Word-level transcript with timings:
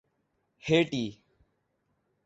Haiti 0.63 1.05